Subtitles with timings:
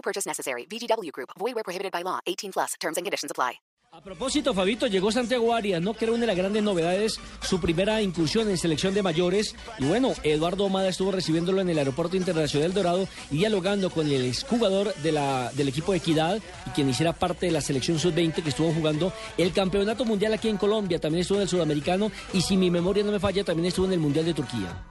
[0.00, 0.64] No purchase necessary.
[0.64, 1.30] VGW Group.
[1.38, 2.20] Void where prohibited by law.
[2.26, 2.74] 18 plus.
[2.80, 3.60] Terms and conditions apply.
[3.92, 5.94] A propósito, Fabito, llegó Santiago Arias, ¿no?
[5.94, 9.56] Que era una de las grandes novedades, su primera incursión en selección de mayores.
[9.80, 14.26] Y bueno, Eduardo Omada estuvo recibiéndolo en el Aeropuerto Internacional Dorado y dialogando con el
[14.26, 18.44] exjugador de la, del equipo de Equidad y quien hiciera parte de la selección sub-20
[18.44, 21.00] que estuvo jugando el campeonato mundial aquí en Colombia.
[21.00, 23.94] También estuvo en el sudamericano y si mi memoria no me falla, también estuvo en
[23.94, 24.84] el mundial de Turquía.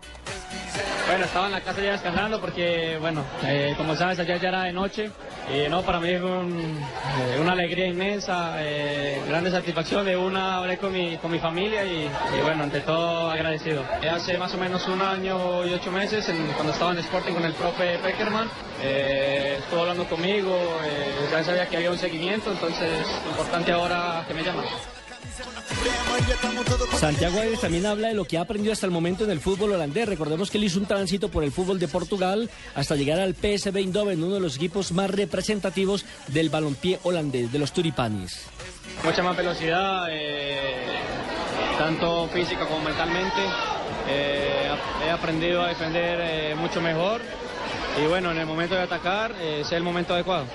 [1.10, 4.64] Bueno, estaba en la casa ya descansando porque, bueno, eh, como sabes, ayer ya era
[4.66, 5.10] de noche.
[5.52, 10.06] Y no, para mí fue eh, una alegría inmensa, eh, grande satisfacción.
[10.06, 12.08] De una hablé con mi, con mi familia y,
[12.44, 13.84] bueno, ante todo agradecido.
[14.08, 17.54] Hace más o menos un año y ocho meses, cuando estaba en Sporting con el
[17.54, 18.48] profe Peckerman,
[18.84, 20.56] estuvo hablando conmigo,
[21.32, 24.66] ya sabía que había un seguimiento, entonces importante ahora que me llaman.
[27.00, 29.72] Santiago Aires también habla de lo que ha aprendido hasta el momento en el fútbol
[29.72, 30.08] holandés.
[30.08, 33.78] Recordemos que él hizo un tránsito por el fútbol de Portugal hasta llegar al PSV
[33.78, 38.48] Eindhoven, uno de los equipos más representativos del balompié holandés, de los Turipanis.
[39.04, 41.00] Mucha más velocidad, eh,
[41.78, 43.42] tanto física como mentalmente.
[44.10, 44.70] Eh,
[45.06, 47.22] he aprendido a defender eh, mucho mejor
[48.02, 50.46] y bueno, en el momento de atacar, es el momento adecuado.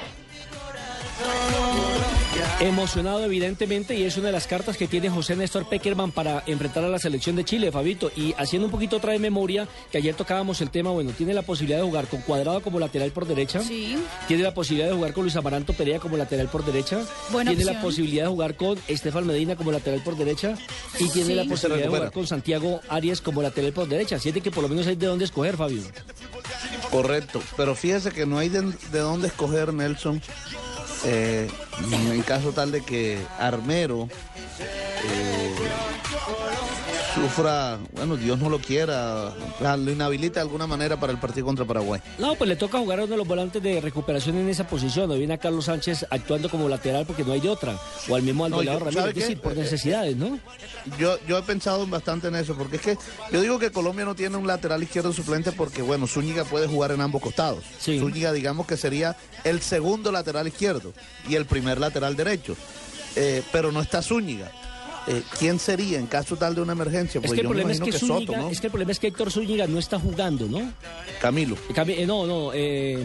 [2.60, 6.84] Emocionado evidentemente y es una de las cartas que tiene José Néstor Peckerman para enfrentar
[6.84, 8.10] a la selección de Chile, Fabito.
[8.16, 11.42] Y haciendo un poquito otra de memoria, que ayer tocábamos el tema, bueno, tiene la
[11.42, 13.60] posibilidad de jugar con Cuadrado como lateral por derecha.
[13.60, 13.96] Sí.
[14.28, 17.00] Tiene la posibilidad de jugar con Luis Amaranto Perea como lateral por derecha.
[17.30, 20.54] Buena tiene la posibilidad de jugar con Estefan Medina como lateral por derecha.
[21.00, 21.34] Y tiene Sí.
[21.34, 24.16] la posibilidad de jugar con Santiago Arias como lateral por derecha.
[24.16, 25.82] Así es de que por lo menos hay de dónde escoger, Fabio.
[26.90, 28.62] Correcto, pero fíjese que no hay de,
[28.92, 30.22] de dónde escoger Nelson
[31.04, 31.48] eh,
[31.92, 34.08] en caso tal de que Armero
[34.58, 35.54] eh,
[37.14, 41.64] sufra, bueno, Dios no lo quiera, lo inhabilita de alguna manera para el partido contra
[41.64, 42.00] Paraguay.
[42.18, 45.10] No, pues le toca jugar a uno de los volantes de recuperación en esa posición.
[45.10, 47.78] Hoy viene a Carlos Sánchez actuando como lateral porque no hay de otra.
[48.08, 50.38] O al mismo No, Alvarado yo- Ramírez, ¿sabe es decir, por Eh, eh, necesidades, ¿no?
[50.98, 52.98] Yo, yo he pensado bastante en eso, porque es que
[53.32, 56.90] yo digo que Colombia no tiene un lateral izquierdo suplente porque, bueno, Zúñiga puede jugar
[56.92, 57.64] en ambos costados.
[57.78, 57.98] Sí.
[57.98, 60.92] Zúñiga, digamos que sería el segundo lateral izquierdo
[61.28, 62.56] y el primer lateral derecho.
[63.16, 64.50] Eh, pero no está Zúñiga.
[65.06, 67.18] Eh, ¿Quién sería en caso tal de una emergencia?
[67.18, 68.48] Es Pues que el yo me problema es que, que, Soto, Zúñiga- ¿no?
[68.48, 70.72] es que el problema es que Héctor Zúñiga no está jugando, ¿no?
[71.20, 71.56] Camilo.
[71.76, 73.04] Eh, no, no, eh,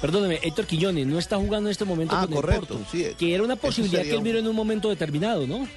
[0.00, 3.06] perdóneme, Héctor Quiñones no está jugando en este momento Ah, con el correcto, Porto, sí.
[3.18, 5.68] que era una posibilidad que él un- miró en un momento determinado, ¿no?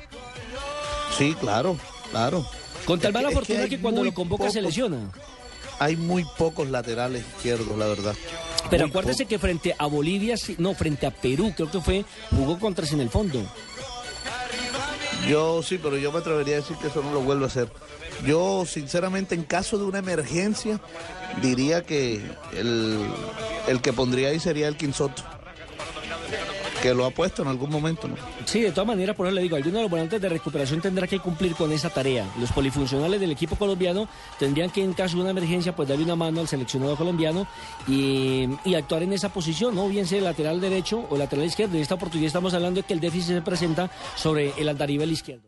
[1.17, 1.77] Sí, claro,
[2.11, 2.45] claro.
[2.85, 5.11] Con tal mala que fortuna que, cuando lo convoca se lesiona.
[5.79, 8.15] Hay muy pocos laterales izquierdos, la verdad.
[8.69, 12.05] Pero Muy acuérdese que frente a Bolivia, no, frente a Perú, creo que fue,
[12.35, 13.45] jugó con tres en el fondo.
[15.27, 17.69] Yo sí, pero yo me atrevería a decir que eso no lo vuelvo a hacer.
[18.25, 20.79] Yo, sinceramente, en caso de una emergencia,
[21.41, 22.21] diría que
[22.53, 22.99] el,
[23.67, 25.23] el que pondría ahí sería el Quinsoto.
[26.81, 28.15] Que lo ha puesto en algún momento, ¿no?
[28.45, 31.07] Sí, de todas maneras, por eso le digo, alguno de los volantes de recuperación tendrá
[31.07, 32.25] que cumplir con esa tarea.
[32.39, 34.07] Los polifuncionales del equipo colombiano
[34.39, 37.47] tendrían que, en caso de una emergencia, pues darle una mano al seleccionado colombiano
[37.87, 39.89] y, actuar en esa posición, ¿no?
[39.89, 41.75] Bien sea lateral derecho o lateral izquierdo.
[41.75, 45.41] En esta oportunidad estamos hablando de que el déficit se presenta sobre el andarivel izquierdo.